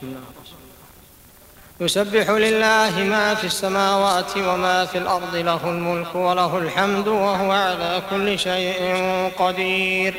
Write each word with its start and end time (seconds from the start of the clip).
بسم 0.00 0.08
الله 0.08 0.20
يسبح 1.80 2.30
لله 2.30 3.04
ما 3.04 3.34
في 3.34 3.44
السماوات 3.44 4.36
وما 4.36 4.86
في 4.86 4.98
الأرض 4.98 5.34
له 5.34 5.60
الملك 5.64 6.14
وله 6.14 6.58
الحمد 6.58 7.08
وهو 7.08 7.52
على 7.52 8.02
كل 8.10 8.38
شيء 8.38 8.96
قدير. 9.38 10.14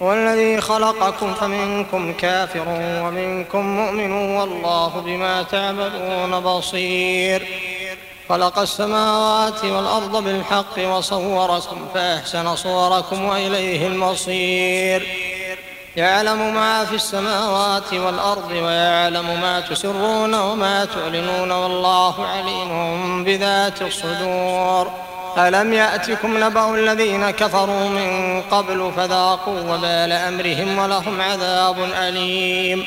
والذي 0.00 0.60
خلقكم 0.60 1.34
فمنكم 1.34 2.12
كافر 2.12 2.64
ومنكم 2.68 3.66
مؤمن 3.66 4.12
والله 4.12 4.88
بما 4.88 5.42
تعملون 5.42 6.40
بصير. 6.40 7.46
خلق 8.28 8.58
السماوات 8.58 9.64
والأرض 9.64 10.24
بالحق 10.24 10.78
وصوركم 10.78 11.88
فأحسن 11.94 12.56
صوركم 12.56 13.24
وإليه 13.24 13.86
المصير. 13.86 15.25
يعلم 15.96 16.54
ما 16.54 16.84
في 16.84 16.94
السماوات 16.94 17.94
والأرض 17.94 18.50
ويعلم 18.50 19.40
ما 19.40 19.60
تسرون 19.60 20.34
وما 20.34 20.84
تعلنون 20.84 21.52
والله 21.52 22.26
عليم 22.26 23.24
بذات 23.24 23.82
الصدور. 23.82 24.90
ألم 25.38 25.72
يأتكم 25.72 26.44
نبأ 26.44 26.74
الذين 26.74 27.30
كفروا 27.30 27.88
من 27.88 28.42
قبل 28.42 28.92
فذاقوا 28.96 29.60
وبال 29.60 30.12
أمرهم 30.12 30.78
ولهم 30.78 31.20
عذاب 31.20 31.76
أليم. 32.02 32.86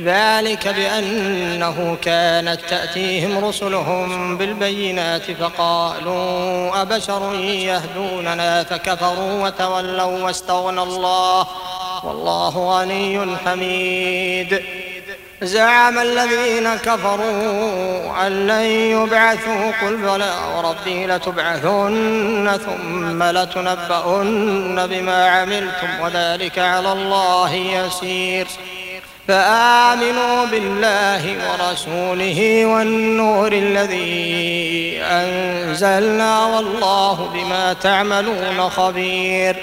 ذلك 0.00 0.68
بأنه 0.68 1.96
كانت 2.02 2.60
تأتيهم 2.70 3.44
رسلهم 3.44 4.36
بالبينات 4.36 5.30
فقالوا 5.30 6.82
أبشر 6.82 7.34
يهدوننا 7.40 8.64
فكفروا 8.64 9.44
وتولوا 9.44 10.24
واستغنى 10.24 10.82
الله. 10.82 11.46
والله 12.06 12.78
غني 12.78 13.36
حميد. 13.36 14.62
زعم 15.42 15.98
الذين 15.98 16.74
كفروا 16.74 18.26
أن 18.26 18.46
لن 18.46 18.64
يبعثوا 18.64 19.72
قل 19.82 19.96
بلى 19.96 20.34
وربي 20.56 21.06
لتبعثن 21.06 22.58
ثم 22.66 23.22
لتنبؤن 23.22 24.86
بما 24.86 25.28
عملتم 25.28 26.00
وذلك 26.02 26.58
على 26.58 26.92
الله 26.92 27.54
يسير. 27.54 28.46
فآمنوا 29.28 30.46
بالله 30.46 31.36
ورسوله 31.48 32.66
والنور 32.66 33.52
الذي 33.52 34.98
أنزلنا 35.02 36.46
والله 36.46 37.30
بما 37.34 37.72
تعملون 37.72 38.70
خبير. 38.70 39.56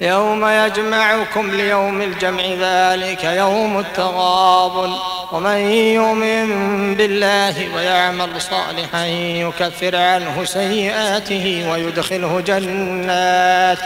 يوم 0.00 0.46
يجمعكم 0.46 1.50
ليوم 1.50 2.02
الجمع 2.02 2.42
ذلك 2.60 3.24
يوم 3.24 3.78
التغابن. 3.78 4.92
ومن 5.32 5.56
يؤمن 5.70 6.94
بالله 6.94 7.74
ويعمل 7.76 8.40
صالحا 8.40 9.06
يكفر 9.06 9.96
عنه 9.96 10.44
سيئاته 10.44 11.70
ويدخله 11.72 12.40
جنات 12.40 13.78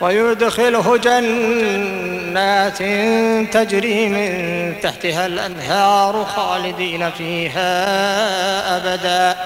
ويدخله 0.00 0.96
جنات 0.96 2.78
تجري 3.54 4.08
من 4.08 4.74
تحتها 4.82 5.26
الأنهار 5.26 6.24
خالدين 6.24 7.10
فيها 7.10 7.76
أبدا. 8.76 9.36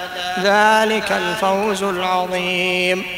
ذلك 0.43 1.13
الفوز 1.13 1.83
العظيم. 1.83 3.18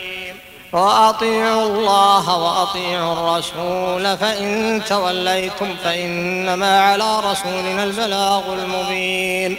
وأطيعوا 0.73 1.65
الله 1.65 2.37
وأطيعوا 2.37 3.13
الرسول 3.13 4.17
فإن 4.17 4.81
توليتم 4.89 5.75
فإنما 5.83 6.81
على 6.81 7.19
رسولنا 7.19 7.83
البلاغ 7.83 8.53
المبين. 8.53 9.57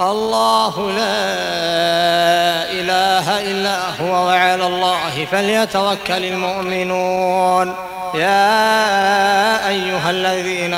الله 0.00 0.90
لا 0.90 1.22
إله 2.70 3.50
إلا 3.50 3.78
هو 4.00 4.26
وعلى 4.26 4.66
الله 4.66 5.26
فليتوكل 5.32 6.24
المؤمنون. 6.24 7.74
يا 8.14 9.68
أيها 9.68 10.10
الذين 10.10 10.74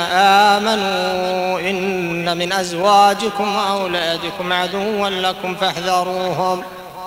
آمنوا 0.57 1.59
إن 1.59 2.37
من 2.37 2.53
أزواجكم 2.53 3.55
وأولادكم 3.55 4.53
عدوا 4.53 5.09
لكم 5.09 5.55
فاحذروهم. 5.55 6.63